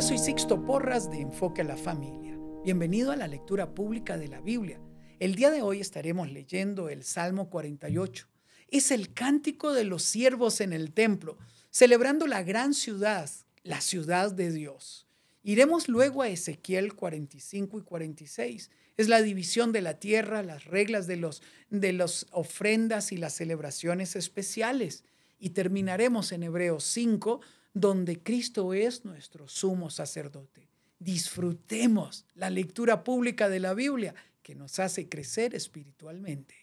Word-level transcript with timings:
Hola, 0.00 0.08
soy 0.08 0.18
Sixto 0.18 0.64
Porras 0.64 1.10
de 1.10 1.20
Enfoque 1.20 1.60
a 1.60 1.64
la 1.64 1.76
Familia. 1.76 2.34
Bienvenido 2.64 3.12
a 3.12 3.16
la 3.16 3.28
lectura 3.28 3.74
pública 3.74 4.16
de 4.16 4.28
la 4.28 4.40
Biblia. 4.40 4.80
El 5.18 5.34
día 5.34 5.50
de 5.50 5.60
hoy 5.60 5.78
estaremos 5.78 6.32
leyendo 6.32 6.88
el 6.88 7.04
Salmo 7.04 7.50
48. 7.50 8.26
Es 8.68 8.92
el 8.92 9.12
cántico 9.12 9.74
de 9.74 9.84
los 9.84 10.02
siervos 10.02 10.62
en 10.62 10.72
el 10.72 10.94
templo, 10.94 11.36
celebrando 11.68 12.26
la 12.26 12.42
gran 12.42 12.72
ciudad, 12.72 13.28
la 13.62 13.82
ciudad 13.82 14.32
de 14.32 14.50
Dios. 14.50 15.06
Iremos 15.42 15.86
luego 15.86 16.22
a 16.22 16.30
Ezequiel 16.30 16.94
45 16.94 17.80
y 17.80 17.82
46. 17.82 18.70
Es 18.96 19.08
la 19.10 19.20
división 19.20 19.70
de 19.70 19.82
la 19.82 20.00
tierra, 20.00 20.42
las 20.42 20.64
reglas 20.64 21.06
de 21.08 21.16
los 21.16 21.42
de 21.68 21.92
las 21.92 22.26
ofrendas 22.30 23.12
y 23.12 23.18
las 23.18 23.34
celebraciones 23.34 24.16
especiales. 24.16 25.04
Y 25.38 25.50
terminaremos 25.50 26.32
en 26.32 26.44
Hebreos 26.44 26.84
5, 26.84 27.42
donde 27.74 28.22
Cristo 28.22 28.74
es 28.74 29.04
nuestro 29.04 29.48
sumo 29.48 29.90
sacerdote. 29.90 30.68
Disfrutemos 30.98 32.26
la 32.34 32.50
lectura 32.50 33.04
pública 33.04 33.48
de 33.48 33.60
la 33.60 33.74
Biblia 33.74 34.14
que 34.42 34.54
nos 34.54 34.78
hace 34.78 35.08
crecer 35.08 35.54
espiritualmente. 35.54 36.54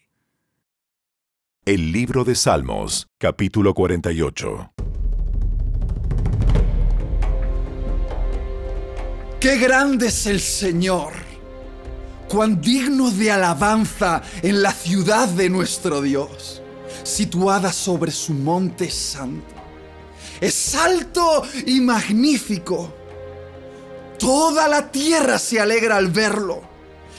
El 1.64 1.92
libro 1.92 2.24
de 2.24 2.34
Salmos, 2.34 3.08
capítulo 3.18 3.74
48. 3.74 4.72
Qué 9.40 9.58
grande 9.58 10.08
es 10.08 10.26
el 10.26 10.40
Señor, 10.40 11.12
cuán 12.28 12.60
digno 12.60 13.10
de 13.10 13.30
alabanza 13.30 14.22
en 14.42 14.62
la 14.62 14.72
ciudad 14.72 15.28
de 15.28 15.48
nuestro 15.48 16.02
Dios, 16.02 16.62
situada 17.04 17.72
sobre 17.72 18.10
su 18.10 18.34
monte 18.34 18.90
santo. 18.90 19.57
Es 20.40 20.74
alto 20.74 21.42
y 21.66 21.80
magnífico. 21.80 22.94
Toda 24.18 24.68
la 24.68 24.90
tierra 24.90 25.38
se 25.38 25.60
alegra 25.60 25.96
al 25.96 26.08
verlo. 26.08 26.62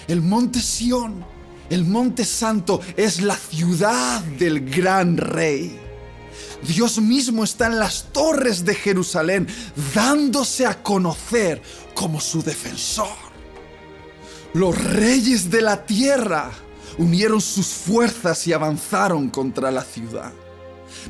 El 0.07 0.21
monte 0.21 0.59
Sión, 0.59 1.25
el 1.69 1.85
monte 1.85 2.25
santo, 2.25 2.81
es 2.97 3.21
la 3.21 3.35
ciudad 3.35 4.21
del 4.21 4.69
gran 4.69 5.17
rey. 5.17 5.79
Dios 6.61 6.99
mismo 6.99 7.43
está 7.43 7.67
en 7.67 7.79
las 7.79 8.11
torres 8.11 8.65
de 8.65 8.75
Jerusalén, 8.75 9.47
dándose 9.93 10.65
a 10.65 10.81
conocer 10.83 11.61
como 11.93 12.19
su 12.19 12.43
defensor. 12.43 13.29
Los 14.53 14.77
reyes 14.83 15.49
de 15.49 15.61
la 15.61 15.85
tierra 15.85 16.51
unieron 16.97 17.39
sus 17.39 17.67
fuerzas 17.67 18.45
y 18.47 18.53
avanzaron 18.53 19.29
contra 19.29 19.71
la 19.71 19.83
ciudad. 19.83 20.33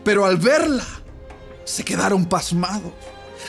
Pero 0.04 0.26
al 0.26 0.38
verla, 0.38 0.86
se 1.66 1.84
quedaron 1.84 2.26
pasmados, 2.26 2.94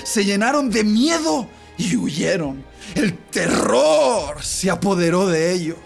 se 0.05 0.25
llenaron 0.25 0.71
de 0.71 0.85
miedo 0.85 1.49
y 1.79 1.97
huyeron. 1.97 2.65
El 2.95 3.17
terror 3.17 4.43
se 4.43 4.71
apoderó 4.71 5.27
de 5.27 5.53
ellos 5.53 5.77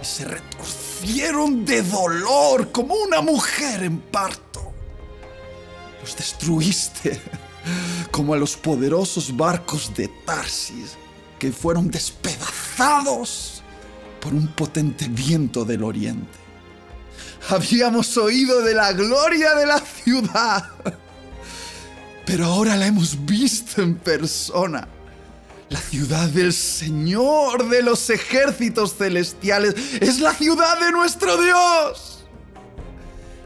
y 0.00 0.04
se 0.04 0.24
retorcieron 0.24 1.64
de 1.64 1.82
dolor 1.82 2.70
como 2.72 2.94
una 2.94 3.20
mujer 3.20 3.82
en 3.82 3.98
parto. 3.98 4.72
Los 6.00 6.16
destruiste 6.16 7.20
como 8.10 8.34
a 8.34 8.38
los 8.38 8.56
poderosos 8.56 9.36
barcos 9.36 9.92
de 9.94 10.08
Tarsis 10.08 10.96
que 11.38 11.50
fueron 11.52 11.90
despedazados 11.90 13.62
por 14.20 14.34
un 14.34 14.48
potente 14.48 15.08
viento 15.08 15.64
del 15.64 15.82
oriente. 15.82 16.38
Habíamos 17.48 18.16
oído 18.18 18.60
de 18.62 18.74
la 18.74 18.92
gloria 18.92 19.54
de 19.54 19.66
la 19.66 19.80
ciudad, 19.80 20.68
pero 22.30 22.44
ahora 22.44 22.76
la 22.76 22.86
hemos 22.86 23.26
visto 23.26 23.82
en 23.82 23.96
persona. 23.96 24.86
La 25.68 25.80
ciudad 25.80 26.28
del 26.28 26.52
Señor 26.52 27.68
de 27.68 27.82
los 27.82 28.08
ejércitos 28.08 28.94
celestiales 28.96 29.74
es 30.00 30.20
la 30.20 30.32
ciudad 30.32 30.78
de 30.78 30.92
nuestro 30.92 31.42
Dios. 31.42 32.24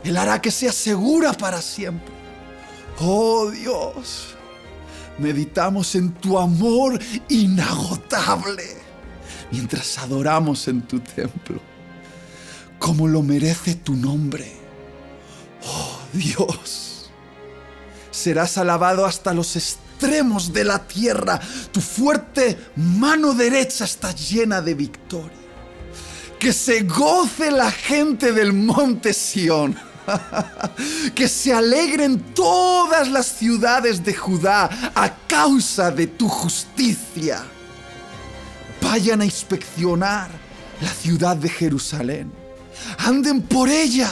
Él 0.05 0.19
hará 0.19 0.43
que 0.43 0.50
sea 0.50 0.71
segura 0.71 1.33
para 1.33 1.62
siempre 1.62 2.12
Oh 2.99 3.50
Dios, 3.50 4.34
meditamos 5.19 5.94
en 5.94 6.12
tu 6.12 6.39
amor 6.39 7.00
inagotable 7.31 8.65
mientras 9.50 9.97
adoramos 9.97 10.69
en 10.69 10.83
tu 10.83 11.00
templo, 11.00 11.59
como 12.78 13.09
lo 13.09 13.23
merece 13.23 13.77
tu 13.77 13.97
nombre. 13.97 14.53
Oh 15.67 15.99
Dios, 16.12 16.94
serás 18.15 18.57
alabado 18.59 19.05
hasta 19.05 19.35
los 19.35 19.57
extremos 19.57 20.53
de 20.53 20.65
la 20.65 20.87
tierra. 20.87 21.41
Tu 21.73 21.81
fuerte 21.81 22.57
mano 22.77 23.35
derecha 23.35 23.85
está 23.85 24.13
llena 24.13 24.63
de 24.63 24.75
victoria. 24.75 25.45
Que 26.39 26.53
se 26.53 26.83
goce 26.83 27.51
la 27.51 27.71
gente 27.71 28.33
del 28.33 28.53
monte 28.53 29.13
Sión 29.13 29.77
que 31.15 31.27
se 31.27 31.53
alegren 31.53 32.21
todas 32.35 33.09
las 33.09 33.27
ciudades 33.27 34.05
de 34.05 34.15
Judá 34.15 34.69
a 34.95 35.17
causa 35.27 35.91
de 35.91 36.07
tu 36.07 36.29
justicia. 36.29 37.43
Vayan 38.83 39.23
a 39.23 39.25
inspeccionar 39.25 40.29
la 40.81 40.91
ciudad 40.91 41.37
de 41.37 41.49
Jerusalén. 41.49 42.31
Anden 42.99 43.41
por 43.41 43.71
ella 43.71 44.11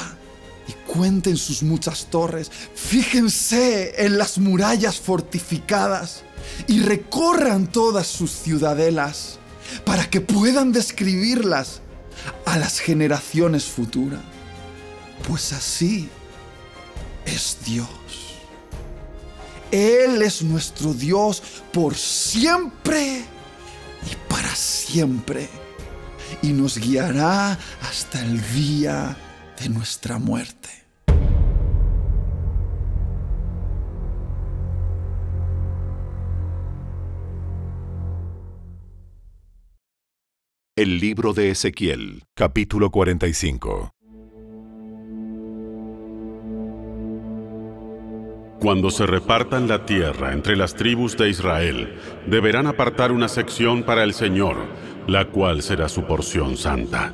cuenten 0.93 1.39
sus 1.39 1.63
muchas 1.63 2.09
torres. 2.11 2.51
Fíjense 2.75 4.05
en 4.05 4.19
las 4.19 4.37
murallas 4.37 5.01
fortificadas 5.01 6.23
y 6.67 6.81
recorran 6.81 7.67
todas 7.67 8.07
sus 8.07 8.31
ciudadelas 8.31 9.39
para 9.87 10.11
que 10.11 10.21
puedan 10.21 10.71
describirlas 10.71 11.81
a 12.45 12.59
las 12.59 12.79
generaciones 12.79 13.65
futuras. 13.65 14.21
Pues 15.27 15.55
así 15.55 16.11
es 17.25 17.57
Dios. 17.65 17.89
Él 19.71 20.21
es 20.21 20.43
nuestro 20.43 20.93
Dios 20.93 21.43
por 21.73 21.95
siempre 21.95 23.25
y 24.11 24.29
para 24.29 24.55
siempre. 24.55 25.49
Y 26.43 26.49
nos 26.49 26.77
guiará 26.77 27.59
hasta 27.81 28.21
el 28.21 28.43
día 28.53 29.17
de 29.59 29.71
nuestra 29.71 30.19
muerte. 30.19 30.82
El 40.75 41.01
libro 41.01 41.35
de 41.35 41.51
Ezequiel, 41.51 42.23
capítulo 42.33 42.91
45. 42.91 43.93
Cuando 48.59 48.91
se 48.91 49.05
repartan 49.05 49.69
la 49.69 49.85
tierra 49.85 50.33
entre 50.33 50.57
las 50.57 50.75
tribus 50.75 51.19
de 51.19 51.29
Israel, 51.29 51.99
deberán 52.27 52.67
apartar 52.67 53.13
una 53.13 53.29
sección 53.29 53.83
para 53.83 54.03
el 54.03 54.15
Señor, 54.15 54.57
la 55.07 55.27
cual 55.27 55.61
será 55.61 55.91
su 55.91 56.07
porción 56.07 56.57
santa. 56.57 57.13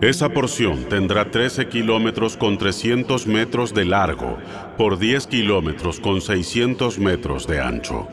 Esa 0.00 0.30
porción 0.30 0.88
tendrá 0.88 1.30
13 1.30 1.68
kilómetros 1.68 2.36
con 2.36 2.58
300 2.58 3.28
metros 3.28 3.72
de 3.74 3.84
largo 3.84 4.38
por 4.76 4.98
10 4.98 5.28
kilómetros 5.28 6.00
con 6.00 6.20
600 6.20 6.98
metros 6.98 7.46
de 7.46 7.60
ancho. 7.60 8.08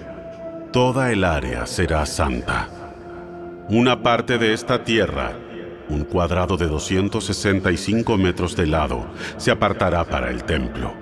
Toda 0.72 1.12
el 1.12 1.24
área 1.24 1.66
será 1.66 2.06
santa. 2.06 2.79
Una 3.70 4.02
parte 4.02 4.38
de 4.38 4.54
esta 4.54 4.84
tierra, 4.84 5.34
un 5.90 6.04
cuadrado 6.04 6.58
de 6.58 6.68
265 6.68 8.18
metros 8.18 8.56
de 8.56 8.68
lado, 8.68 9.06
se 9.38 9.52
apartará 9.52 10.04
para 10.06 10.30
el 10.30 10.44
templo 10.44 10.94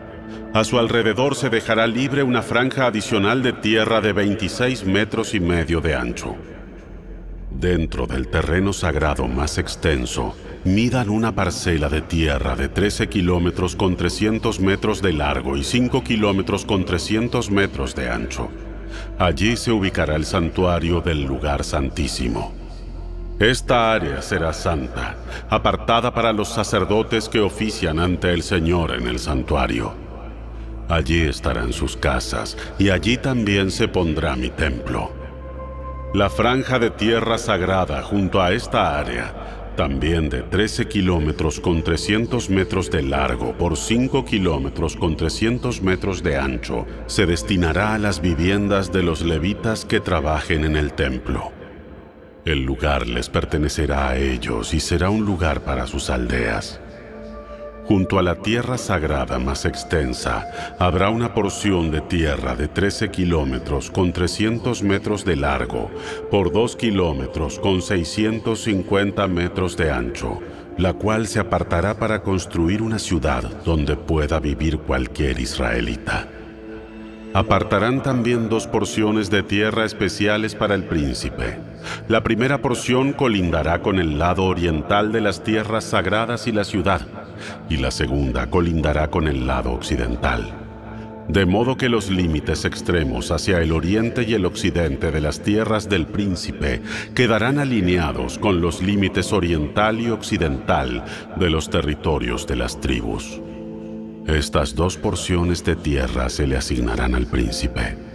a 0.54 0.64
su 0.64 0.80
alrededor 0.80 1.36
se 1.36 1.50
dejará 1.50 1.86
libre 1.86 2.24
una 2.24 2.42
franja 2.42 2.88
adicional 2.88 3.44
de 3.44 3.54
tierra 3.54 4.02
de 4.02 4.14
26 4.14 4.86
metros 4.86 5.36
y 5.36 5.40
medio 5.40 5.82
de 5.82 5.94
ancho. 5.94 6.36
Dentro 7.52 8.08
del 8.08 8.28
terreno 8.28 8.74
sagrado 8.74 9.28
más 9.28 9.58
extenso, 9.58 10.36
midan 10.64 11.10
una 11.10 11.34
parcela 11.34 11.90
de 11.90 12.02
tierra 12.02 12.56
de 12.56 12.70
13 12.70 13.08
kilómetros 13.08 13.76
con 13.76 13.96
300 13.96 14.60
metros 14.60 15.02
de 15.02 15.14
largo 15.14 15.58
y 15.58 15.64
5 15.64 16.04
kilómetros 16.04 16.66
con 16.66 16.86
300 16.86 17.52
metros 17.52 17.94
de 17.94 18.10
ancho. 18.10 18.50
Allí 19.20 19.58
se 19.58 19.72
ubicará 19.72 20.16
el 20.16 20.26
santuario 20.26 21.02
del 21.02 21.24
lugar 21.24 21.64
santísimo. 21.64 22.57
Esta 23.40 23.94
área 23.94 24.22
será 24.22 24.52
santa, 24.52 25.16
apartada 25.50 26.14
para 26.14 26.34
los 26.34 26.48
sacerdotes 26.48 27.30
que 27.30 27.40
ofician 27.40 28.00
ante 28.00 28.34
el 28.34 28.42
Señor 28.42 28.94
en 28.94 29.08
el 29.08 29.20
santuario. 29.20 29.94
Allí 30.90 31.22
estarán 31.22 31.72
sus 31.72 31.96
casas, 31.98 32.58
y 32.80 32.90
allí 32.90 33.18
también 33.18 33.70
se 33.70 33.88
pondrá 33.88 34.36
mi 34.36 34.50
templo. 34.50 35.12
La 36.14 36.30
franja 36.30 36.80
de 36.80 36.90
tierra 36.90 37.38
sagrada 37.38 38.02
junto 38.02 38.42
a 38.42 38.54
esta 38.54 38.98
área 38.98 39.58
también 39.78 40.28
de 40.28 40.42
13 40.42 40.88
kilómetros 40.88 41.60
con 41.60 41.84
300 41.84 42.50
metros 42.50 42.90
de 42.90 43.04
largo 43.04 43.56
por 43.56 43.78
5 43.78 44.26
kilómetros 44.26 44.96
con 44.96 45.16
300 45.16 45.84
metros 45.84 46.24
de 46.24 46.36
ancho, 46.36 46.88
se 47.06 47.28
destinará 47.28 47.94
a 47.94 48.00
las 48.00 48.20
viviendas 48.20 48.92
de 48.92 49.04
los 49.04 49.22
levitas 49.22 49.86
que 49.86 50.00
trabajen 50.00 50.66
en 50.66 50.76
el 50.76 50.94
templo. 50.94 51.57
El 52.48 52.64
lugar 52.64 53.08
les 53.08 53.28
pertenecerá 53.28 54.08
a 54.08 54.16
ellos 54.16 54.74
y 54.74 54.80
será 54.80 55.10
un 55.10 55.26
lugar 55.26 55.66
para 55.66 55.86
sus 55.86 56.10
aldeas. 56.10 56.80
Junto 57.84 58.20
a 58.20 58.24
la 58.24 58.36
tierra 58.36 58.78
sagrada 58.78 59.38
más 59.38 59.66
extensa 59.66 60.48
habrá 60.80 61.10
una 61.10 61.34
porción 61.34 61.92
de 61.92 62.00
tierra 62.00 62.56
de 62.56 62.70
13 62.70 63.12
kilómetros 63.12 63.92
con 63.92 64.14
300 64.14 64.82
metros 64.82 65.26
de 65.26 65.36
largo 65.36 65.92
por 66.32 66.54
2 66.54 66.78
kilómetros 66.78 67.60
con 67.60 67.82
650 67.82 69.28
metros 69.28 69.76
de 69.76 69.92
ancho, 69.92 70.40
la 70.78 70.94
cual 70.94 71.28
se 71.28 71.42
apartará 71.42 72.00
para 72.00 72.24
construir 72.24 72.82
una 72.82 72.98
ciudad 72.98 73.44
donde 73.66 73.98
pueda 73.98 74.40
vivir 74.40 74.78
cualquier 74.78 75.42
israelita. 75.42 76.30
Apartarán 77.34 78.02
también 78.02 78.48
dos 78.48 78.68
porciones 78.68 79.30
de 79.30 79.44
tierra 79.44 79.84
especiales 79.84 80.56
para 80.56 80.76
el 80.76 80.86
príncipe. 80.86 81.67
La 82.08 82.24
primera 82.24 82.62
porción 82.62 83.14
colindará 83.14 83.82
con 83.82 84.00
el 84.00 84.18
lado 84.18 84.46
oriental 84.46 85.12
de 85.12 85.22
las 85.22 85.44
tierras 85.44 85.84
sagradas 85.84 86.48
y 86.48 86.52
la 86.52 86.64
ciudad, 86.64 87.02
y 87.70 87.78
la 87.78 87.92
segunda 87.92 88.50
colindará 88.50 89.10
con 89.10 89.28
el 89.28 89.48
lado 89.48 89.72
occidental. 89.72 90.68
De 91.28 91.46
modo 91.46 91.76
que 91.76 91.90
los 91.90 92.10
límites 92.10 92.64
extremos 92.64 93.32
hacia 93.32 93.62
el 93.62 93.74
oriente 93.74 94.24
y 94.24 94.34
el 94.34 94.46
occidente 94.46 95.12
de 95.12 95.20
las 95.20 95.42
tierras 95.42 95.90
del 95.90 96.08
príncipe 96.08 96.82
quedarán 97.14 97.60
alineados 97.60 98.38
con 98.38 98.62
los 98.62 98.82
límites 98.82 99.34
oriental 99.34 100.00
y 100.00 100.10
occidental 100.10 101.04
de 101.36 101.50
los 101.50 101.70
territorios 101.70 102.48
de 102.48 102.56
las 102.56 102.80
tribus. 102.80 103.42
Estas 104.26 104.74
dos 104.74 104.96
porciones 104.96 105.66
de 105.66 105.76
tierra 105.76 106.30
se 106.30 106.48
le 106.48 106.56
asignarán 106.56 107.14
al 107.14 107.28
príncipe. 107.28 108.07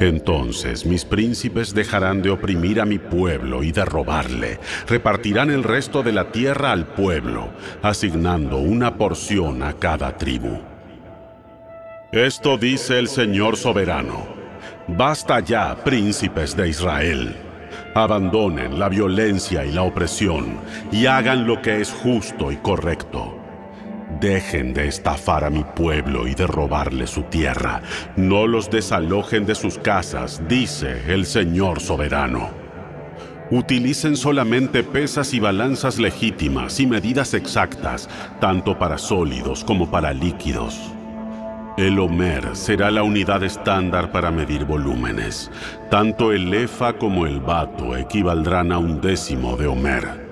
Entonces 0.00 0.86
mis 0.86 1.04
príncipes 1.04 1.74
dejarán 1.74 2.22
de 2.22 2.30
oprimir 2.30 2.80
a 2.80 2.84
mi 2.84 2.98
pueblo 2.98 3.62
y 3.62 3.72
de 3.72 3.84
robarle. 3.84 4.58
Repartirán 4.86 5.50
el 5.50 5.62
resto 5.62 6.02
de 6.02 6.12
la 6.12 6.30
tierra 6.32 6.72
al 6.72 6.86
pueblo, 6.86 7.50
asignando 7.82 8.58
una 8.58 8.96
porción 8.96 9.62
a 9.62 9.74
cada 9.74 10.16
tribu. 10.16 10.60
Esto 12.12 12.56
dice 12.56 12.98
el 12.98 13.08
Señor 13.08 13.56
soberano. 13.56 14.26
Basta 14.88 15.40
ya, 15.40 15.74
príncipes 15.82 16.56
de 16.56 16.68
Israel. 16.68 17.36
Abandonen 17.94 18.78
la 18.78 18.88
violencia 18.88 19.64
y 19.64 19.72
la 19.72 19.82
opresión 19.82 20.58
y 20.92 21.06
hagan 21.06 21.46
lo 21.46 21.60
que 21.60 21.80
es 21.80 21.90
justo 21.90 22.52
y 22.52 22.56
correcto. 22.56 23.35
Dejen 24.20 24.72
de 24.72 24.88
estafar 24.88 25.44
a 25.44 25.50
mi 25.50 25.62
pueblo 25.62 26.26
y 26.26 26.34
de 26.34 26.46
robarle 26.46 27.06
su 27.06 27.24
tierra. 27.24 27.82
No 28.16 28.46
los 28.46 28.70
desalojen 28.70 29.44
de 29.44 29.54
sus 29.54 29.78
casas, 29.78 30.40
dice 30.48 31.12
el 31.12 31.26
Señor 31.26 31.80
soberano. 31.80 32.50
Utilicen 33.50 34.16
solamente 34.16 34.82
pesas 34.82 35.34
y 35.34 35.40
balanzas 35.40 35.98
legítimas 35.98 36.80
y 36.80 36.86
medidas 36.86 37.34
exactas, 37.34 38.08
tanto 38.40 38.78
para 38.78 38.96
sólidos 38.96 39.64
como 39.64 39.90
para 39.90 40.12
líquidos. 40.12 40.92
El 41.76 41.98
Homer 41.98 42.56
será 42.56 42.90
la 42.90 43.02
unidad 43.02 43.42
estándar 43.42 44.10
para 44.12 44.30
medir 44.30 44.64
volúmenes. 44.64 45.50
Tanto 45.90 46.32
el 46.32 46.52
Efa 46.54 46.94
como 46.94 47.26
el 47.26 47.40
Bato 47.40 47.94
equivaldrán 47.96 48.72
a 48.72 48.78
un 48.78 49.00
décimo 49.02 49.56
de 49.56 49.66
Homer. 49.66 50.25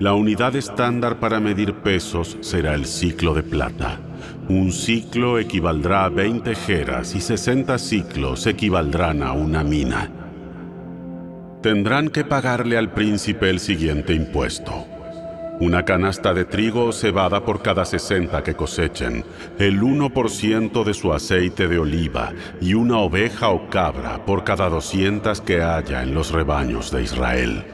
La 0.00 0.14
unidad 0.14 0.54
estándar 0.54 1.18
para 1.18 1.40
medir 1.40 1.74
pesos 1.74 2.38
será 2.40 2.74
el 2.74 2.86
ciclo 2.86 3.34
de 3.34 3.42
plata. 3.42 3.98
Un 4.48 4.70
ciclo 4.70 5.40
equivaldrá 5.40 6.04
a 6.04 6.08
20 6.08 6.54
jeras 6.54 7.16
y 7.16 7.20
60 7.20 7.76
ciclos 7.78 8.46
equivaldrán 8.46 9.24
a 9.24 9.32
una 9.32 9.64
mina. 9.64 10.08
Tendrán 11.62 12.10
que 12.10 12.22
pagarle 12.22 12.78
al 12.78 12.92
príncipe 12.92 13.50
el 13.50 13.58
siguiente 13.58 14.14
impuesto. 14.14 14.86
Una 15.58 15.84
canasta 15.84 16.32
de 16.32 16.44
trigo 16.44 16.84
o 16.84 16.92
cebada 16.92 17.44
por 17.44 17.60
cada 17.60 17.84
60 17.84 18.44
que 18.44 18.54
cosechen, 18.54 19.24
el 19.58 19.80
1% 19.80 20.84
de 20.84 20.94
su 20.94 21.12
aceite 21.12 21.66
de 21.66 21.80
oliva 21.80 22.32
y 22.60 22.74
una 22.74 22.98
oveja 22.98 23.48
o 23.48 23.68
cabra 23.68 24.24
por 24.24 24.44
cada 24.44 24.68
200 24.68 25.40
que 25.40 25.60
haya 25.60 26.04
en 26.04 26.14
los 26.14 26.30
rebaños 26.30 26.92
de 26.92 27.02
Israel. 27.02 27.64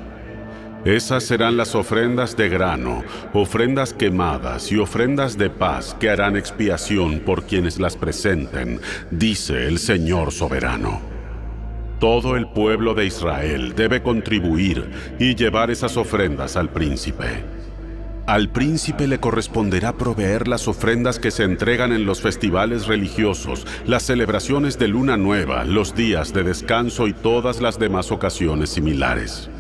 Esas 0.84 1.24
serán 1.24 1.56
las 1.56 1.74
ofrendas 1.74 2.36
de 2.36 2.50
grano, 2.50 3.04
ofrendas 3.32 3.94
quemadas 3.94 4.70
y 4.70 4.76
ofrendas 4.76 5.38
de 5.38 5.48
paz 5.48 5.96
que 5.98 6.10
harán 6.10 6.36
expiación 6.36 7.20
por 7.20 7.44
quienes 7.44 7.80
las 7.80 7.96
presenten, 7.96 8.80
dice 9.10 9.66
el 9.66 9.78
Señor 9.78 10.30
soberano. 10.30 11.00
Todo 12.00 12.36
el 12.36 12.48
pueblo 12.48 12.92
de 12.92 13.06
Israel 13.06 13.74
debe 13.74 14.02
contribuir 14.02 14.90
y 15.18 15.34
llevar 15.34 15.70
esas 15.70 15.96
ofrendas 15.96 16.54
al 16.54 16.68
príncipe. 16.68 17.53
Al 18.26 18.48
príncipe 18.48 19.06
le 19.06 19.20
corresponderá 19.20 19.98
proveer 19.98 20.48
las 20.48 20.66
ofrendas 20.66 21.18
que 21.18 21.30
se 21.30 21.44
entregan 21.44 21.92
en 21.92 22.06
los 22.06 22.22
festivales 22.22 22.86
religiosos, 22.86 23.66
las 23.84 24.02
celebraciones 24.04 24.78
de 24.78 24.88
luna 24.88 25.18
nueva, 25.18 25.64
los 25.64 25.94
días 25.94 26.32
de 26.32 26.42
descanso 26.42 27.06
y 27.06 27.12
todas 27.12 27.60
las 27.60 27.78
demás 27.78 28.10
ocasiones 28.10 28.70
similares. 28.70 29.50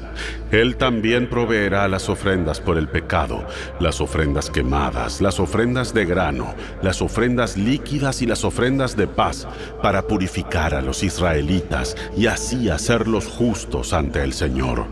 Él 0.50 0.76
también 0.76 1.28
proveerá 1.28 1.86
las 1.88 2.08
ofrendas 2.08 2.62
por 2.62 2.78
el 2.78 2.88
pecado, 2.88 3.46
las 3.80 4.00
ofrendas 4.00 4.48
quemadas, 4.48 5.20
las 5.20 5.40
ofrendas 5.40 5.92
de 5.92 6.06
grano, 6.06 6.54
las 6.80 7.02
ofrendas 7.02 7.58
líquidas 7.58 8.22
y 8.22 8.26
las 8.26 8.44
ofrendas 8.44 8.96
de 8.96 9.06
paz, 9.06 9.46
para 9.82 10.06
purificar 10.06 10.74
a 10.74 10.80
los 10.80 11.02
israelitas 11.02 11.96
y 12.16 12.28
así 12.28 12.70
hacerlos 12.70 13.26
justos 13.26 13.92
ante 13.92 14.22
el 14.22 14.32
Señor. 14.32 14.86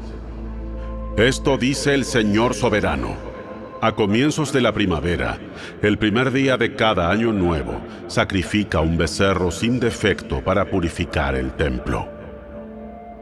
Esto 1.17 1.57
dice 1.57 1.95
el 1.95 2.05
Señor 2.05 2.53
soberano. 2.53 3.32
A 3.85 3.97
comienzos 3.97 4.53
de 4.53 4.61
la 4.61 4.71
primavera, 4.71 5.41
el 5.83 5.99
primer 5.99 6.31
día 6.31 6.57
de 6.57 6.77
cada 6.77 7.11
año 7.11 7.33
nuevo, 7.33 7.81
sacrifica 8.07 8.79
un 8.79 8.97
becerro 8.97 9.51
sin 9.51 9.81
defecto 9.81 10.41
para 10.41 10.71
purificar 10.71 11.35
el 11.35 11.51
templo. 11.55 12.09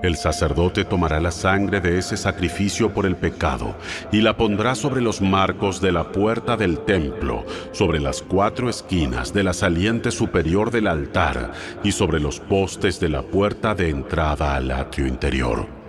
El 0.02 0.16
sacerdote 0.16 0.84
tomará 0.84 1.18
la 1.18 1.30
sangre 1.30 1.80
de 1.80 1.96
ese 1.96 2.18
sacrificio 2.18 2.92
por 2.92 3.06
el 3.06 3.16
pecado 3.16 3.74
y 4.12 4.20
la 4.20 4.36
pondrá 4.36 4.74
sobre 4.74 5.00
los 5.00 5.22
marcos 5.22 5.80
de 5.80 5.92
la 5.92 6.12
puerta 6.12 6.58
del 6.58 6.80
templo, 6.80 7.46
sobre 7.72 7.98
las 7.98 8.20
cuatro 8.20 8.68
esquinas 8.68 9.32
de 9.32 9.44
la 9.44 9.54
saliente 9.54 10.10
superior 10.10 10.70
del 10.70 10.88
altar 10.88 11.52
y 11.82 11.92
sobre 11.92 12.20
los 12.20 12.38
postes 12.38 13.00
de 13.00 13.08
la 13.08 13.22
puerta 13.22 13.74
de 13.74 13.88
entrada 13.88 14.56
al 14.56 14.70
atrio 14.72 15.06
interior. 15.06 15.79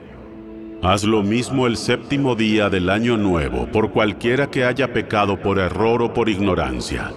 Haz 0.84 1.04
lo 1.04 1.22
mismo 1.22 1.68
el 1.68 1.78
séptimo 1.78 2.34
día 2.34 2.68
del 2.68 2.90
año 2.90 3.16
nuevo 3.16 3.68
por 3.68 3.92
cualquiera 3.92 4.50
que 4.50 4.66
haya 4.66 4.92
pecado 4.92 5.40
por 5.40 5.60
error 5.60 6.02
o 6.02 6.12
por 6.12 6.28
ignorancia. 6.28 7.12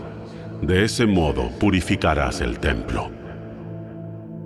De 0.61 0.85
ese 0.85 1.07
modo 1.07 1.49
purificarás 1.59 2.43
el 2.43 2.59
templo. 2.59 3.11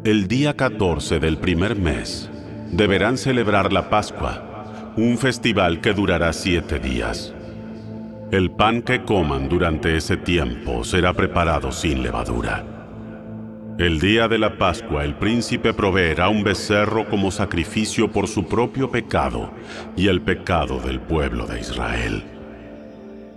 El 0.04 0.28
día 0.28 0.54
14 0.54 1.18
del 1.18 1.36
primer 1.36 1.74
mes, 1.74 2.30
deberán 2.70 3.18
celebrar 3.18 3.72
la 3.72 3.90
Pascua, 3.90 4.92
un 4.96 5.18
festival 5.18 5.80
que 5.80 5.92
durará 5.94 6.32
siete 6.32 6.78
días. 6.78 7.34
El 8.30 8.52
pan 8.52 8.82
que 8.82 9.02
coman 9.02 9.48
durante 9.48 9.96
ese 9.96 10.16
tiempo 10.16 10.84
será 10.84 11.12
preparado 11.12 11.72
sin 11.72 12.04
levadura. 12.04 12.77
El 13.78 14.00
día 14.00 14.26
de 14.26 14.38
la 14.38 14.58
Pascua 14.58 15.04
el 15.04 15.14
príncipe 15.14 15.72
proveerá 15.72 16.28
un 16.28 16.42
becerro 16.42 17.08
como 17.08 17.30
sacrificio 17.30 18.10
por 18.10 18.26
su 18.26 18.44
propio 18.48 18.90
pecado 18.90 19.52
y 19.96 20.08
el 20.08 20.20
pecado 20.20 20.80
del 20.80 20.98
pueblo 20.98 21.46
de 21.46 21.60
Israel. 21.60 22.24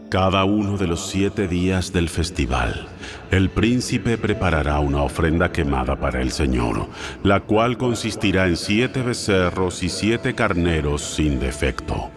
Cada 0.10 0.43
uno 0.45 0.77
de 0.77 0.88
los 0.88 1.07
siete 1.07 1.48
días 1.48 1.93
del 1.93 2.10
festival, 2.10 2.88
el 3.29 3.51
príncipe 3.51 4.17
preparará 4.17 4.79
una 4.79 5.03
ofrenda 5.03 5.51
quemada 5.51 5.95
para 5.95 6.24
el 6.24 6.31
Señor, 6.31 6.88
la 7.21 7.41
cual 7.41 7.77
consistirá 7.77 8.48
en 8.48 8.57
siete 8.57 9.03
becerros 9.03 9.83
y 9.83 9.89
siete 9.89 10.33
carneros 10.33 11.03
sin 11.03 11.39
defecto. 11.39 12.10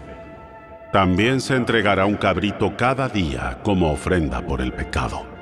También 0.91 1.41
se 1.41 1.55
entregará 1.55 2.07
un 2.07 2.15
cabrito 2.15 2.75
cada 2.75 3.07
día 3.07 3.59
como 3.61 3.91
ofrenda 3.91 4.41
por 4.41 4.61
el 4.61 4.73
pecado. 4.73 5.34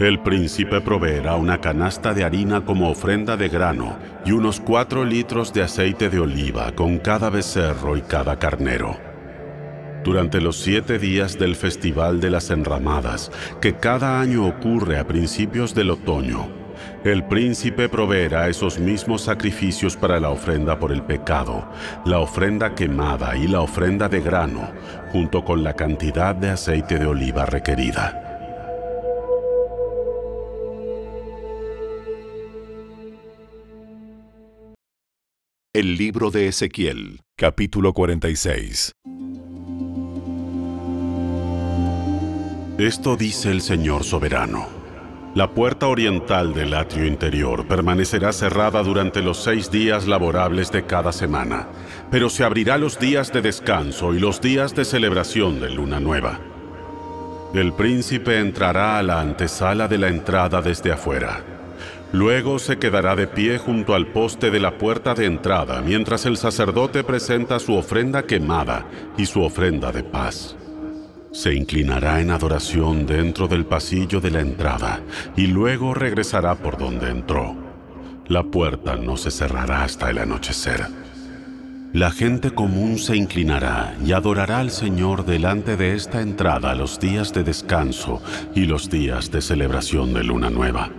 El 0.00 0.20
príncipe 0.20 0.80
proveerá 0.80 1.36
una 1.36 1.60
canasta 1.60 2.14
de 2.14 2.24
harina 2.24 2.64
como 2.64 2.90
ofrenda 2.90 3.36
de 3.36 3.48
grano 3.48 3.96
y 4.24 4.32
unos 4.32 4.58
cuatro 4.60 5.04
litros 5.04 5.52
de 5.52 5.62
aceite 5.62 6.10
de 6.10 6.18
oliva 6.18 6.72
con 6.72 6.98
cada 6.98 7.30
becerro 7.30 7.96
y 7.96 8.02
cada 8.02 8.38
carnero 8.38 8.96
durante 10.04 10.40
los 10.40 10.58
siete 10.58 10.98
días 10.98 11.38
del 11.38 11.56
Festival 11.56 12.20
de 12.20 12.30
las 12.30 12.50
Enramadas, 12.50 13.32
que 13.60 13.74
cada 13.74 14.20
año 14.20 14.46
ocurre 14.46 14.98
a 14.98 15.06
principios 15.06 15.74
del 15.74 15.90
otoño, 15.90 16.62
El 17.04 17.24
príncipe 17.24 17.88
proveerá 17.88 18.48
esos 18.48 18.78
mismos 18.78 19.22
sacrificios 19.22 19.96
para 19.96 20.20
la 20.20 20.30
ofrenda 20.30 20.78
por 20.78 20.90
el 20.90 21.02
pecado, 21.02 21.66
la 22.04 22.18
ofrenda 22.18 22.74
quemada 22.74 23.36
y 23.36 23.46
la 23.46 23.60
ofrenda 23.60 24.08
de 24.08 24.20
grano, 24.20 24.70
junto 25.12 25.44
con 25.44 25.62
la 25.62 25.74
cantidad 25.74 26.34
de 26.34 26.50
aceite 26.50 26.98
de 26.98 27.06
oliva 27.06 27.46
requerida. 27.46 28.33
El 35.74 35.96
libro 35.96 36.30
de 36.30 36.46
Ezequiel, 36.46 37.22
capítulo 37.34 37.92
46. 37.92 38.92
Esto 42.78 43.16
dice 43.16 43.50
el 43.50 43.60
Señor 43.60 44.04
soberano. 44.04 44.68
La 45.34 45.50
puerta 45.50 45.88
oriental 45.88 46.54
del 46.54 46.74
atrio 46.74 47.06
interior 47.06 47.66
permanecerá 47.66 48.32
cerrada 48.32 48.84
durante 48.84 49.20
los 49.20 49.42
seis 49.42 49.68
días 49.68 50.06
laborables 50.06 50.70
de 50.70 50.86
cada 50.86 51.10
semana, 51.10 51.66
pero 52.08 52.30
se 52.30 52.44
abrirá 52.44 52.78
los 52.78 53.00
días 53.00 53.32
de 53.32 53.42
descanso 53.42 54.14
y 54.14 54.20
los 54.20 54.40
días 54.40 54.76
de 54.76 54.84
celebración 54.84 55.58
de 55.58 55.70
luna 55.70 55.98
nueva. 55.98 56.38
El 57.52 57.72
príncipe 57.72 58.38
entrará 58.38 59.00
a 59.00 59.02
la 59.02 59.20
antesala 59.20 59.88
de 59.88 59.98
la 59.98 60.06
entrada 60.06 60.62
desde 60.62 60.92
afuera 60.92 61.53
Luego 62.14 62.60
se 62.60 62.78
quedará 62.78 63.16
de 63.16 63.26
pie 63.26 63.58
junto 63.58 63.92
al 63.92 64.06
poste 64.06 64.52
de 64.52 64.60
la 64.60 64.78
puerta 64.78 65.14
de 65.14 65.26
entrada 65.26 65.82
mientras 65.82 66.26
el 66.26 66.36
sacerdote 66.36 67.02
presenta 67.02 67.58
su 67.58 67.74
ofrenda 67.74 68.22
quemada 68.22 68.86
y 69.18 69.26
su 69.26 69.42
ofrenda 69.42 69.90
de 69.90 70.04
paz. 70.04 70.54
Se 71.32 71.52
inclinará 71.52 72.20
en 72.20 72.30
adoración 72.30 73.04
dentro 73.04 73.48
del 73.48 73.66
pasillo 73.66 74.20
de 74.20 74.30
la 74.30 74.42
entrada 74.42 75.00
y 75.34 75.48
luego 75.48 75.92
regresará 75.92 76.54
por 76.54 76.78
donde 76.78 77.10
entró. 77.10 77.56
La 78.28 78.44
puerta 78.44 78.94
no 78.94 79.16
se 79.16 79.32
cerrará 79.32 79.82
hasta 79.82 80.08
el 80.08 80.18
anochecer. 80.18 80.86
La 81.92 82.12
gente 82.12 82.52
común 82.52 82.98
se 82.98 83.16
inclinará 83.16 83.96
y 84.06 84.12
adorará 84.12 84.60
al 84.60 84.70
Señor 84.70 85.24
delante 85.24 85.76
de 85.76 85.96
esta 85.96 86.20
entrada 86.20 86.76
los 86.76 87.00
días 87.00 87.34
de 87.34 87.42
descanso 87.42 88.22
y 88.54 88.66
los 88.66 88.88
días 88.88 89.32
de 89.32 89.42
celebración 89.42 90.14
de 90.14 90.22
luna 90.22 90.48
nueva. 90.48 90.90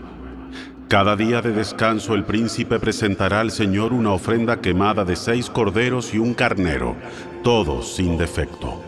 Cada 0.88 1.16
día 1.16 1.42
de 1.42 1.52
descanso 1.52 2.14
el 2.14 2.26
príncipe 2.26 2.80
presentará 2.80 3.40
al 3.40 3.50
Señor 3.50 3.92
una 3.92 4.12
ofrenda 4.12 4.62
quemada 4.62 5.04
de 5.04 5.16
seis 5.16 5.50
corderos 5.50 6.14
y 6.14 6.20
un 6.20 6.36
carnero, 6.36 6.96
todos 7.44 7.96
sin 7.96 8.20
defecto. 8.20 8.84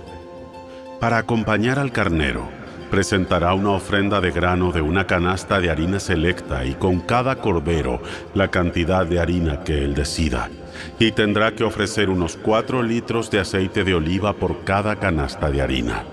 Para 0.99 1.17
acompañar 1.17 1.79
al 1.79 1.91
carnero, 1.91 2.49
presentará 2.91 3.55
una 3.55 3.71
ofrenda 3.71 4.21
de 4.21 4.29
grano 4.29 4.71
de 4.71 4.81
una 4.81 5.07
canasta 5.07 5.59
de 5.59 5.71
harina 5.71 5.99
selecta 5.99 6.65
y 6.65 6.75
con 6.75 6.99
cada 6.99 7.37
cordero 7.37 7.99
la 8.35 8.49
cantidad 8.49 9.03
de 9.03 9.19
harina 9.19 9.63
que 9.63 9.83
él 9.83 9.95
decida, 9.95 10.51
y 10.99 11.13
tendrá 11.13 11.55
que 11.55 11.63
ofrecer 11.63 12.11
unos 12.11 12.37
cuatro 12.37 12.83
litros 12.83 13.31
de 13.31 13.39
aceite 13.39 13.83
de 13.83 13.95
oliva 13.95 14.33
por 14.33 14.63
cada 14.63 14.97
canasta 14.97 15.49
de 15.49 15.63
harina. 15.63 16.03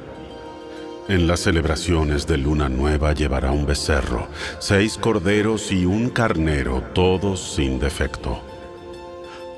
En 1.06 1.26
las 1.26 1.40
celebraciones 1.40 2.26
de 2.26 2.38
Luna 2.38 2.70
Nueva 2.70 3.12
llevará 3.12 3.50
un 3.50 3.66
becerro, 3.66 4.26
seis 4.58 4.96
corderos 4.96 5.70
y 5.70 5.84
un 5.84 6.08
carnero, 6.08 6.82
todos 6.94 7.54
sin 7.56 7.78
defecto. 7.78 8.40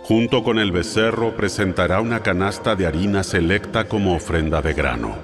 Junto 0.03 0.43
con 0.43 0.59
el 0.59 0.73
becerro 0.73 1.37
presentará 1.37 2.00
una 2.00 2.21
canasta 2.21 2.75
de 2.75 2.88
harina 2.88 3.23
selecta 3.23 3.85
como 3.87 4.17
ofrenda 4.17 4.61
de 4.61 4.73
grano. 4.73 5.15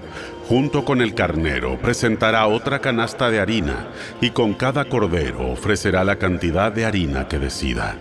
Junto 0.49 0.85
con 0.85 1.01
el 1.01 1.13
carnero 1.15 1.77
presentará 1.79 2.47
otra 2.47 2.79
canasta 2.79 3.29
de 3.29 3.41
harina 3.41 3.89
y 4.21 4.31
con 4.31 4.55
cada 4.55 4.85
cordero 4.85 5.51
ofrecerá 5.51 6.05
la 6.05 6.17
cantidad 6.17 6.71
de 6.71 6.85
harina 6.85 7.27
que 7.27 7.41
decida. 7.41 7.97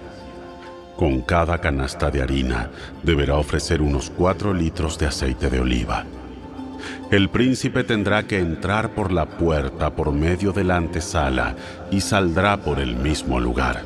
Con 0.96 1.22
cada 1.22 1.58
canasta 1.58 2.12
de 2.12 2.22
harina 2.22 2.70
deberá 3.02 3.38
ofrecer 3.38 3.82
unos 3.82 4.12
cuatro 4.12 4.54
litros 4.54 5.00
de 5.00 5.08
aceite 5.08 5.50
de 5.50 5.60
oliva. 5.60 6.06
El 7.12 7.30
príncipe 7.30 7.84
tendrá 7.84 8.24
que 8.24 8.40
entrar 8.40 8.96
por 8.96 9.12
la 9.12 9.26
puerta 9.26 9.96
por 9.96 10.12
medio 10.12 10.52
de 10.52 10.64
la 10.64 10.78
antesala 10.78 11.56
y 11.92 12.02
saldrá 12.02 12.58
por 12.58 12.80
el 12.80 12.96
mismo 12.96 13.40
lugar. 13.40 13.86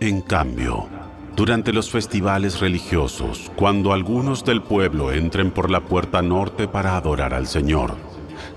En 0.00 0.20
cambio, 0.20 0.88
durante 1.36 1.72
los 1.72 1.90
festivales 1.90 2.60
religiosos, 2.60 3.50
cuando 3.56 3.92
algunos 3.92 4.44
del 4.44 4.62
pueblo 4.62 5.12
entren 5.12 5.50
por 5.50 5.70
la 5.70 5.80
puerta 5.80 6.20
norte 6.20 6.68
para 6.68 6.96
adorar 6.96 7.32
al 7.32 7.46
Señor, 7.46 7.94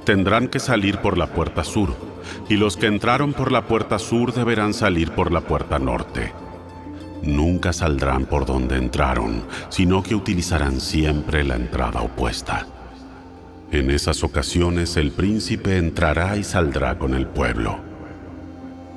tendrán 0.03 0.47
que 0.47 0.59
salir 0.59 0.97
por 0.97 1.17
la 1.17 1.27
puerta 1.27 1.63
sur, 1.63 1.95
y 2.49 2.57
los 2.57 2.77
que 2.77 2.87
entraron 2.87 3.33
por 3.33 3.51
la 3.51 3.65
puerta 3.65 3.99
sur 3.99 4.33
deberán 4.33 4.73
salir 4.73 5.11
por 5.11 5.31
la 5.31 5.41
puerta 5.41 5.79
norte. 5.79 6.33
Nunca 7.21 7.73
saldrán 7.73 8.25
por 8.25 8.45
donde 8.45 8.77
entraron, 8.77 9.43
sino 9.69 10.03
que 10.03 10.15
utilizarán 10.15 10.81
siempre 10.81 11.43
la 11.43 11.55
entrada 11.55 12.01
opuesta. 12.01 12.67
En 13.71 13.89
esas 13.89 14.23
ocasiones 14.23 14.95
el 14.95 15.11
príncipe 15.11 15.77
entrará 15.77 16.37
y 16.37 16.43
saldrá 16.43 16.97
con 16.97 17.13
el 17.13 17.27
pueblo. 17.27 17.79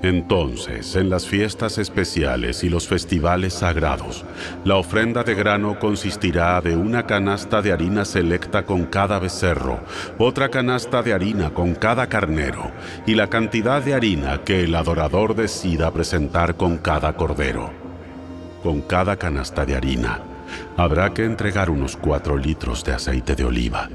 Entonces, 0.03 0.95
en 0.95 1.11
las 1.11 1.27
fiestas 1.27 1.77
especiales 1.79 2.63
y 2.63 2.69
los 2.69 2.87
festivales 2.87 3.55
sagrados, 3.55 4.25
la 4.65 4.77
ofrenda 4.77 5.25
de 5.25 5.35
grano 5.35 5.81
consistirá 5.81 6.61
de 6.61 6.77
una 6.77 7.05
canasta 7.05 7.63
de 7.63 7.73
harina 7.73 8.05
selecta 8.05 8.65
con 8.65 8.85
cada 8.85 9.19
becerro, 9.19 9.81
otra 10.19 10.51
canasta 10.51 11.03
de 11.03 11.15
harina 11.15 11.51
con 11.51 11.75
cada 11.75 12.09
carnero, 12.09 12.71
y 13.07 13.17
la 13.17 13.29
cantidad 13.29 13.83
de 13.83 13.95
harina 13.95 14.45
que 14.45 14.63
el 14.63 14.75
adorador 14.77 15.35
decida 15.35 15.91
presentar 15.91 16.55
con 16.55 16.79
cada 16.79 17.15
cordero. 17.15 17.73
Con 18.63 18.83
cada 18.83 19.17
canasta 19.17 19.67
de 19.67 19.75
harina, 19.75 20.21
habrá 20.77 21.13
que 21.13 21.25
entregar 21.25 21.71
unos 21.71 21.97
cuatro 21.97 22.37
litros 22.37 22.85
de 22.85 22.93
aceite 22.93 23.35
de 23.35 23.45
oliva. 23.45 23.89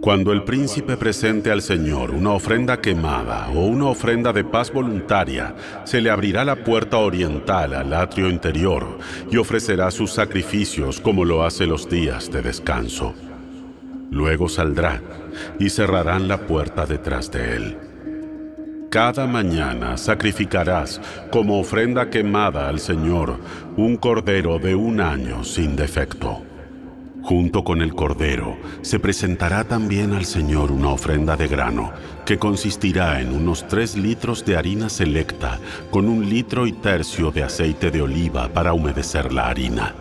Cuando 0.00 0.32
el 0.32 0.44
príncipe 0.44 0.96
presente 0.96 1.50
al 1.50 1.62
Señor 1.62 2.12
una 2.12 2.30
ofrenda 2.30 2.80
quemada 2.80 3.48
o 3.48 3.66
una 3.66 3.86
ofrenda 3.86 4.32
de 4.32 4.44
paz 4.44 4.72
voluntaria, 4.72 5.54
se 5.84 6.00
le 6.00 6.10
abrirá 6.10 6.44
la 6.44 6.56
puerta 6.56 6.98
oriental 6.98 7.74
al 7.74 7.92
atrio 7.92 8.28
interior 8.28 8.98
y 9.30 9.36
ofrecerá 9.36 9.90
sus 9.90 10.12
sacrificios 10.12 11.00
como 11.00 11.24
lo 11.24 11.44
hace 11.44 11.66
los 11.66 11.88
días 11.88 12.30
de 12.30 12.42
descanso. 12.42 13.14
Luego 14.10 14.48
saldrá 14.48 15.02
y 15.58 15.70
cerrarán 15.70 16.28
la 16.28 16.38
puerta 16.38 16.86
detrás 16.86 17.30
de 17.32 17.56
él. 17.56 17.78
Cada 18.90 19.26
mañana 19.26 19.98
sacrificarás 19.98 21.00
como 21.32 21.58
ofrenda 21.58 22.08
quemada 22.08 22.68
al 22.68 22.78
Señor 22.78 23.38
un 23.76 23.96
cordero 23.96 24.58
de 24.60 24.76
un 24.76 25.00
año 25.00 25.42
sin 25.42 25.74
defecto. 25.74 26.45
Junto 27.26 27.64
con 27.64 27.82
el 27.82 27.92
cordero 27.92 28.56
se 28.82 29.00
presentará 29.00 29.64
también 29.64 30.12
al 30.12 30.26
Señor 30.26 30.70
una 30.70 30.90
ofrenda 30.90 31.36
de 31.36 31.48
grano, 31.48 31.90
que 32.24 32.38
consistirá 32.38 33.20
en 33.20 33.34
unos 33.34 33.66
tres 33.66 33.96
litros 33.96 34.44
de 34.44 34.56
harina 34.56 34.88
selecta 34.88 35.58
con 35.90 36.08
un 36.08 36.30
litro 36.30 36.68
y 36.68 36.72
tercio 36.72 37.32
de 37.32 37.42
aceite 37.42 37.90
de 37.90 38.00
oliva 38.00 38.48
para 38.50 38.74
humedecer 38.74 39.32
la 39.32 39.48
harina. 39.48 39.92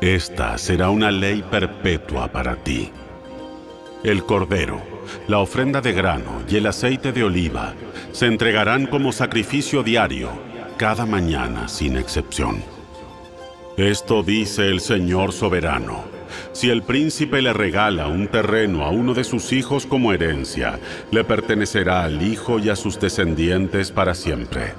Esta 0.00 0.56
será 0.56 0.88
una 0.88 1.10
ley 1.10 1.44
perpetua 1.50 2.28
para 2.28 2.56
ti. 2.56 2.90
El 4.02 4.24
cordero, 4.24 4.80
la 5.28 5.40
ofrenda 5.40 5.82
de 5.82 5.92
grano 5.92 6.40
y 6.48 6.56
el 6.56 6.66
aceite 6.66 7.12
de 7.12 7.22
oliva 7.22 7.74
se 8.12 8.28
entregarán 8.28 8.86
como 8.86 9.12
sacrificio 9.12 9.82
diario, 9.82 10.30
cada 10.78 11.04
mañana 11.04 11.68
sin 11.68 11.98
excepción. 11.98 12.64
Esto 13.76 14.22
dice 14.22 14.68
el 14.68 14.80
Señor 14.80 15.34
soberano 15.34 16.13
si 16.52 16.70
el 16.70 16.82
príncipe 16.82 17.42
le 17.42 17.52
regala 17.52 18.08
un 18.08 18.28
terreno 18.28 18.84
a 18.84 18.90
uno 18.90 19.14
de 19.14 19.24
sus 19.24 19.52
hijos 19.52 19.86
como 19.86 20.12
herencia, 20.12 20.78
le 21.10 21.24
pertenecerá 21.24 22.04
al 22.04 22.22
hijo 22.22 22.58
y 22.58 22.68
a 22.68 22.76
sus 22.76 22.98
descendientes 23.00 23.90
para 23.90 24.14
siempre. 24.14 24.72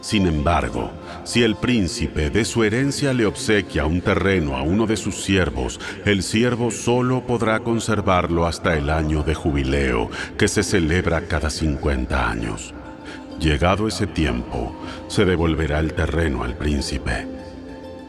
Sin 0.00 0.26
embargo, 0.26 0.90
si 1.24 1.42
el 1.42 1.56
príncipe 1.56 2.30
de 2.30 2.44
su 2.44 2.64
herencia 2.64 3.12
le 3.12 3.26
obsequia 3.26 3.84
un 3.84 4.00
terreno 4.00 4.56
a 4.56 4.62
uno 4.62 4.86
de 4.86 4.96
sus 4.96 5.22
siervos, 5.22 5.80
el 6.04 6.22
siervo 6.22 6.70
solo 6.70 7.26
podrá 7.26 7.60
conservarlo 7.60 8.46
hasta 8.46 8.76
el 8.76 8.90
año 8.90 9.22
de 9.22 9.34
jubileo, 9.34 10.08
que 10.38 10.48
se 10.48 10.62
celebra 10.62 11.22
cada 11.22 11.50
50 11.50 12.30
años. 12.30 12.72
Llegado 13.40 13.86
ese 13.86 14.06
tiempo, 14.06 14.74
se 15.08 15.24
devolverá 15.24 15.80
el 15.80 15.92
terreno 15.92 16.44
al 16.44 16.56
príncipe. 16.56 17.37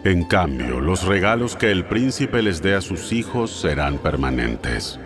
En 0.06 0.24
cambio, 0.24 0.80
los 0.80 1.04
regalos 1.04 1.58
que 1.58 1.72
el 1.72 1.84
príncipe 1.84 2.42
les 2.42 2.62
dé 2.62 2.74
a 2.74 2.82
sus 2.82 3.12
hijos 3.12 3.52
serán 3.52 3.98
permanentes. 3.98 4.98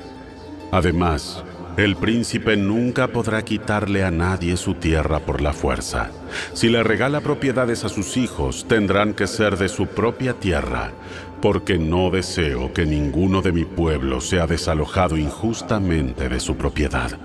Además, 0.72 1.44
el 1.78 1.96
príncipe 1.96 2.56
nunca 2.56 3.08
podrá 3.08 3.44
quitarle 3.44 4.04
a 4.04 4.12
nadie 4.12 4.56
su 4.56 4.76
tierra 4.76 5.20
por 5.20 5.42
la 5.42 5.52
fuerza. 5.52 6.12
Si 6.54 6.70
le 6.70 6.84
regala 6.84 7.22
propiedades 7.22 7.84
a 7.84 7.90
sus 7.90 8.18
hijos, 8.18 8.68
tendrán 8.68 9.16
que 9.16 9.26
ser 9.26 9.58
de 9.58 9.68
su 9.68 9.88
propia 9.88 10.34
tierra, 10.34 10.92
porque 11.42 11.80
no 11.80 12.12
deseo 12.12 12.72
que 12.72 12.86
ninguno 12.86 13.42
de 13.42 13.52
mi 13.52 13.66
pueblo 13.66 14.22
sea 14.22 14.46
desalojado 14.46 15.18
injustamente 15.18 16.30
de 16.30 16.40
su 16.40 16.56
propiedad. 16.56 17.18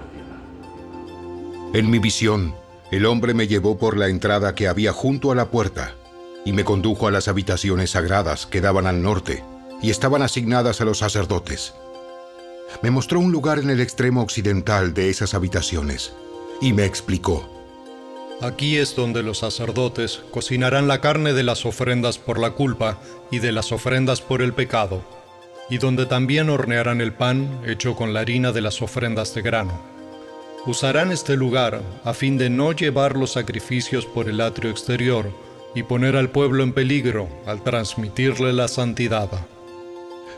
En 1.75 1.91
mi 1.91 1.99
visión, 1.99 2.55
El 2.91 3.05
hombre 3.05 3.35
me 3.35 3.47
llevó 3.47 3.77
por 3.77 3.99
la 3.99 4.09
entrada 4.09 4.55
que 4.55 4.67
había 4.67 4.95
junto 4.95 5.31
a 5.31 5.35
la 5.35 5.51
puerta 5.51 5.98
y 6.49 6.53
me 6.55 6.65
condujo 6.65 7.07
a 7.07 7.11
las 7.11 7.29
habitaciones 7.29 7.91
sagradas 7.91 8.47
que 8.47 8.63
daban 8.63 8.87
al 8.87 9.03
norte 9.03 9.45
y 9.83 9.91
estaban 9.91 10.23
asignadas 10.23 10.81
a 10.81 10.87
los 10.87 10.97
sacerdotes. 10.97 11.75
Me 12.81 12.91
mostró 12.91 13.21
un 13.21 13.33
lugar 13.33 13.59
en 13.59 13.69
el 13.69 13.83
extremo 13.83 14.23
occidental 14.23 14.95
de 14.95 15.11
esas 15.11 15.35
habitaciones 15.35 16.15
y 16.63 16.73
me 16.73 16.87
explicó. 16.87 17.47
Aquí 18.41 18.79
es 18.79 18.97
donde 18.97 19.23
los 19.23 19.41
sacerdotes 19.41 20.23
cocinarán 20.31 20.89
la 20.89 21.03
carne 21.03 21.35
de 21.35 21.43
las 21.43 21.67
ofrendas 21.67 22.17
por 22.17 22.39
la 22.39 22.53
culpa 22.53 22.99
y 23.31 23.41
de 23.41 23.53
las 23.53 23.71
ofrendas 23.71 24.23
por 24.23 24.41
el 24.41 24.55
pecado, 24.55 25.03
y 25.69 25.77
donde 25.77 26.07
también 26.07 26.49
hornearán 26.49 27.03
el 27.03 27.13
pan 27.13 27.61
hecho 27.67 27.95
con 27.95 28.15
la 28.15 28.21
harina 28.21 28.53
de 28.53 28.63
las 28.63 28.81
ofrendas 28.81 29.35
de 29.35 29.43
grano. 29.43 29.83
Usarán 30.65 31.13
este 31.13 31.37
lugar 31.37 31.83
a 32.05 32.15
fin 32.15 32.39
de 32.39 32.49
no 32.49 32.73
llevar 32.73 33.19
los 33.19 33.33
sacrificios 33.33 34.07
por 34.07 34.31
el 34.31 34.41
atrio 34.41 34.71
exterior 34.71 35.31
y 35.75 35.83
poner 35.83 36.17
al 36.17 36.31
pueblo 36.31 36.63
en 36.63 36.73
peligro 36.73 37.29
al 37.47 37.63
transmitirle 37.63 38.53
la 38.53 38.69
santidad. 38.69 39.31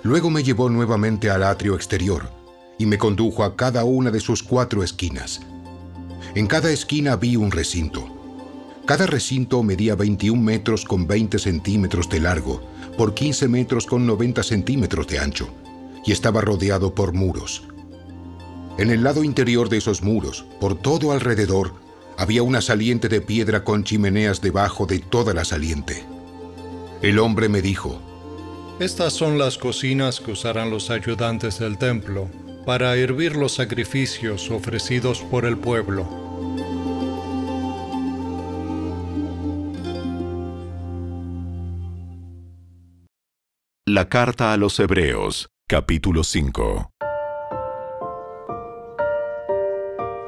Luego 0.02 0.30
me 0.30 0.42
llevó 0.42 0.68
nuevamente 0.70 1.30
al 1.30 1.42
atrio 1.42 1.74
exterior 1.74 2.30
y 2.78 2.86
me 2.86 2.98
condujo 2.98 3.44
a 3.44 3.56
cada 3.56 3.84
una 3.84 4.10
de 4.10 4.20
sus 4.20 4.42
cuatro 4.42 4.82
esquinas 4.82 5.40
en 6.34 6.46
cada 6.46 6.70
esquina 6.70 7.16
vi 7.16 7.34
un 7.34 7.50
recinto. 7.50 8.06
Cada 8.86 9.06
recinto 9.06 9.64
medía 9.64 9.96
21 9.96 10.40
metros 10.40 10.84
con 10.84 11.08
20 11.08 11.40
centímetros 11.40 12.08
de 12.08 12.20
largo 12.20 12.62
por 12.96 13.14
15 13.14 13.48
metros 13.48 13.84
con 13.84 14.06
90 14.06 14.44
centímetros 14.44 15.08
de 15.08 15.18
ancho 15.18 15.48
y 16.04 16.12
estaba 16.12 16.40
rodeado 16.40 16.94
por 16.94 17.12
muros. 17.12 17.64
En 18.78 18.90
el 18.90 19.02
lado 19.02 19.24
interior 19.24 19.68
de 19.68 19.78
esos 19.78 20.02
muros, 20.02 20.44
por 20.60 20.76
todo 20.76 21.10
alrededor, 21.10 21.74
había 22.16 22.42
una 22.42 22.60
saliente 22.60 23.08
de 23.08 23.20
piedra 23.20 23.64
con 23.64 23.84
chimeneas 23.84 24.40
debajo 24.40 24.86
de 24.86 24.98
toda 24.98 25.34
la 25.34 25.44
saliente. 25.44 26.04
El 27.02 27.18
hombre 27.18 27.48
me 27.48 27.62
dijo, 27.62 28.00
Estas 28.78 29.12
son 29.12 29.38
las 29.38 29.58
cocinas 29.58 30.20
que 30.20 30.32
usarán 30.32 30.70
los 30.70 30.90
ayudantes 30.90 31.58
del 31.58 31.78
templo 31.78 32.28
para 32.66 32.94
hervir 32.96 33.36
los 33.36 33.54
sacrificios 33.54 34.50
ofrecidos 34.50 35.20
por 35.30 35.44
el 35.44 35.58
pueblo. 35.58 36.06
La 43.86 44.08
carta 44.08 44.52
a 44.52 44.56
los 44.56 44.78
Hebreos, 44.78 45.50
capítulo 45.66 46.22
5. 46.22 46.89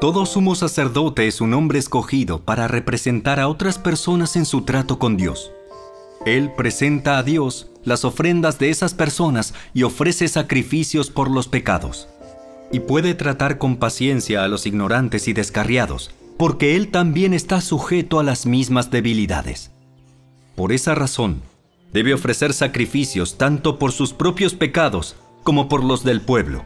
Todo 0.02 0.26
sumo 0.26 0.56
sacerdote 0.56 1.28
es 1.28 1.40
un 1.40 1.54
hombre 1.54 1.78
escogido 1.78 2.40
para 2.40 2.66
representar 2.66 3.38
a 3.38 3.46
otras 3.46 3.78
personas 3.78 4.34
en 4.34 4.46
su 4.46 4.62
trato 4.62 4.98
con 4.98 5.16
Dios. 5.16 5.52
Él 6.26 6.50
presenta 6.56 7.18
a 7.18 7.22
Dios 7.22 7.68
las 7.84 8.04
ofrendas 8.04 8.58
de 8.58 8.70
esas 8.70 8.94
personas 8.94 9.54
y 9.74 9.84
ofrece 9.84 10.26
sacrificios 10.26 11.08
por 11.08 11.30
los 11.30 11.46
pecados 11.46 12.08
y 12.72 12.80
puede 12.80 13.14
tratar 13.14 13.58
con 13.58 13.76
paciencia 13.76 14.42
a 14.42 14.48
los 14.48 14.66
ignorantes 14.66 15.28
y 15.28 15.34
descarriados, 15.34 16.10
porque 16.36 16.74
Él 16.74 16.88
también 16.88 17.32
está 17.32 17.60
sujeto 17.60 18.18
a 18.18 18.24
las 18.24 18.44
mismas 18.44 18.90
debilidades. 18.90 19.70
Por 20.56 20.72
esa 20.72 20.96
razón, 20.96 21.42
debe 21.92 22.12
ofrecer 22.12 22.54
sacrificios 22.54 23.38
tanto 23.38 23.78
por 23.78 23.92
sus 23.92 24.12
propios 24.12 24.54
pecados 24.54 25.14
como 25.44 25.68
por 25.68 25.84
los 25.84 26.02
del 26.02 26.22
pueblo. 26.22 26.64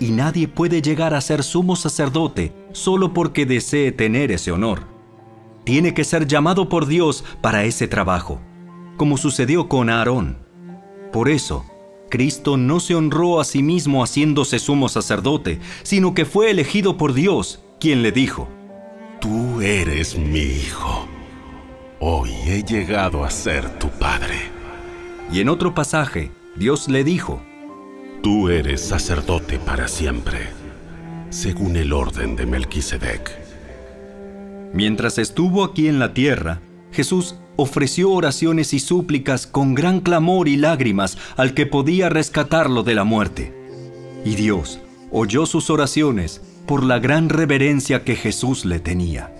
Y 0.00 0.12
nadie 0.12 0.48
puede 0.48 0.80
llegar 0.80 1.12
a 1.12 1.20
ser 1.20 1.42
sumo 1.42 1.76
sacerdote 1.76 2.52
solo 2.72 3.12
porque 3.12 3.44
desee 3.44 3.92
tener 3.92 4.32
ese 4.32 4.50
honor. 4.50 4.84
Tiene 5.64 5.92
que 5.92 6.04
ser 6.04 6.26
llamado 6.26 6.70
por 6.70 6.86
Dios 6.86 7.22
para 7.42 7.64
ese 7.64 7.86
trabajo, 7.86 8.40
como 8.96 9.18
sucedió 9.18 9.68
con 9.68 9.90
Aarón. 9.90 10.38
Por 11.12 11.28
eso, 11.28 11.66
Cristo 12.08 12.56
no 12.56 12.80
se 12.80 12.94
honró 12.94 13.40
a 13.40 13.44
sí 13.44 13.62
mismo 13.62 14.02
haciéndose 14.02 14.58
sumo 14.58 14.88
sacerdote, 14.88 15.60
sino 15.82 16.14
que 16.14 16.24
fue 16.24 16.50
elegido 16.50 16.96
por 16.96 17.12
Dios, 17.12 17.62
quien 17.78 18.02
le 18.02 18.10
dijo, 18.10 18.48
Tú 19.20 19.60
eres 19.60 20.16
mi 20.16 20.40
hijo. 20.40 21.06
Hoy 22.00 22.30
he 22.46 22.62
llegado 22.62 23.22
a 23.22 23.30
ser 23.30 23.78
tu 23.78 23.90
padre. 23.90 24.34
Y 25.30 25.40
en 25.40 25.50
otro 25.50 25.74
pasaje, 25.74 26.30
Dios 26.56 26.88
le 26.88 27.04
dijo, 27.04 27.42
Tú 28.22 28.50
eres 28.50 28.82
sacerdote 28.82 29.58
para 29.58 29.88
siempre, 29.88 30.50
según 31.30 31.76
el 31.76 31.94
orden 31.94 32.36
de 32.36 32.44
Melquisedec. 32.44 33.30
Mientras 34.74 35.16
estuvo 35.16 35.64
aquí 35.64 35.88
en 35.88 35.98
la 35.98 36.12
tierra, 36.12 36.60
Jesús 36.92 37.36
ofreció 37.56 38.10
oraciones 38.10 38.74
y 38.74 38.78
súplicas 38.78 39.46
con 39.46 39.74
gran 39.74 40.00
clamor 40.00 40.48
y 40.48 40.56
lágrimas 40.56 41.16
al 41.38 41.54
que 41.54 41.64
podía 41.64 42.10
rescatarlo 42.10 42.82
de 42.82 42.94
la 42.94 43.04
muerte. 43.04 43.54
Y 44.22 44.34
Dios 44.34 44.80
oyó 45.10 45.46
sus 45.46 45.70
oraciones 45.70 46.42
por 46.66 46.84
la 46.84 46.98
gran 46.98 47.30
reverencia 47.30 48.04
que 48.04 48.16
Jesús 48.16 48.66
le 48.66 48.80
tenía. 48.80 49.34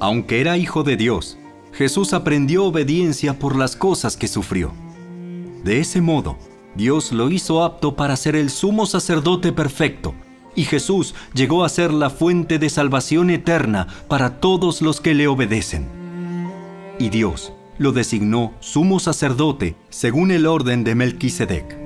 Aunque 0.00 0.42
era 0.42 0.58
hijo 0.58 0.82
de 0.82 0.98
Dios, 0.98 1.38
Jesús 1.72 2.12
aprendió 2.12 2.64
obediencia 2.64 3.38
por 3.38 3.56
las 3.56 3.74
cosas 3.74 4.18
que 4.18 4.28
sufrió. 4.28 4.74
De 5.64 5.80
ese 5.80 6.02
modo, 6.02 6.36
Dios 6.76 7.12
lo 7.12 7.30
hizo 7.30 7.62
apto 7.62 7.96
para 7.96 8.16
ser 8.16 8.36
el 8.36 8.50
sumo 8.50 8.86
sacerdote 8.86 9.52
perfecto, 9.52 10.14
y 10.54 10.64
Jesús 10.64 11.14
llegó 11.34 11.64
a 11.64 11.68
ser 11.68 11.92
la 11.92 12.10
fuente 12.10 12.58
de 12.58 12.70
salvación 12.70 13.30
eterna 13.30 13.86
para 14.08 14.40
todos 14.40 14.82
los 14.82 15.00
que 15.00 15.14
le 15.14 15.28
obedecen 15.28 16.06
y 16.98 17.10
Dios 17.10 17.52
lo 17.78 17.92
designó 17.92 18.54
sumo 18.60 19.00
sacerdote 19.00 19.76
según 19.90 20.30
el 20.30 20.46
orden 20.46 20.84
de 20.84 20.94
Melquisedec. 20.94 21.78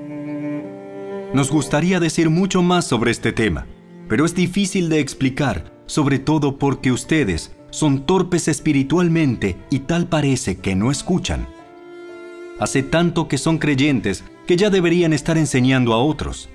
Nos 1.34 1.50
gustaría 1.50 2.00
decir 2.00 2.30
mucho 2.30 2.62
más 2.62 2.86
sobre 2.86 3.10
este 3.10 3.32
tema, 3.32 3.66
pero 4.08 4.24
es 4.24 4.34
difícil 4.34 4.88
de 4.88 5.00
explicar, 5.00 5.72
sobre 5.86 6.18
todo 6.18 6.58
porque 6.58 6.92
ustedes 6.92 7.52
son 7.70 8.06
torpes 8.06 8.48
espiritualmente 8.48 9.56
y 9.70 9.80
tal 9.80 10.06
parece 10.06 10.58
que 10.58 10.74
no 10.74 10.90
escuchan. 10.90 11.46
Hace 12.58 12.82
tanto 12.82 13.26
que 13.26 13.38
son 13.38 13.58
creyentes 13.58 14.24
que 14.50 14.56
ya 14.56 14.68
deberían 14.68 15.12
estar 15.12 15.38
enseñando 15.38 15.94
a 15.94 15.98
otros. 15.98 16.48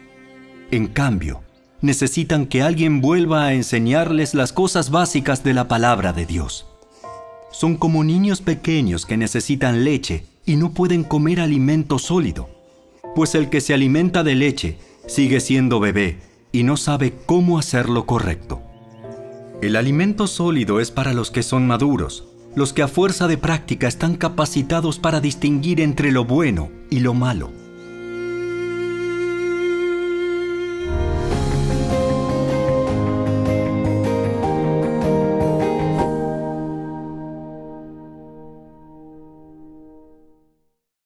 En 0.70 0.88
cambio, 0.88 1.44
necesitan 1.80 2.46
que 2.46 2.62
alguien 2.62 3.00
vuelva 3.00 3.46
a 3.46 3.54
enseñarles 3.54 4.34
las 4.34 4.52
cosas 4.52 4.90
básicas 4.90 5.46
de 5.46 5.54
la 5.54 5.70
palabra 5.70 6.12
de 6.12 6.26
Dios 6.26 6.66
son 7.54 7.78
como 7.78 8.04
niños 8.04 8.42
pequeños 8.42 9.06
que 9.06 9.16
necesitan 9.16 9.86
leche 9.86 10.26
y 10.46 10.58
no 10.58 10.74
pueden 10.74 11.06
comer 11.06 11.40
alimento 11.40 11.98
sólido, 11.98 12.50
pues 13.16 13.34
el 13.34 13.50
que 13.50 13.62
se 13.62 13.74
alimenta 13.74 14.26
de 14.26 14.36
leche 14.36 14.78
sigue 15.08 15.40
siendo 15.40 15.80
bebé 15.80 16.20
y 16.52 16.64
no 16.64 16.76
sabe 16.76 17.14
cómo 17.26 17.60
hacerlo 17.60 18.06
correcto. 18.06 18.62
El 19.62 19.78
alimento 19.78 20.28
sólido 20.28 20.82
es 20.82 20.92
para 20.92 21.14
los 21.14 21.32
que 21.32 21.44
son 21.44 21.66
maduros, 21.66 22.26
los 22.56 22.74
que 22.74 22.82
a 22.82 22.90
fuerza 22.90 23.30
de 23.30 23.38
práctica 23.38 23.88
están 23.88 24.18
capacitados 24.18 25.00
para 25.00 25.22
distinguir 25.22 25.80
entre 25.80 26.12
lo 26.12 26.26
bueno 26.26 26.72
y 26.90 27.00
lo 27.00 27.14
malo. 27.14 27.64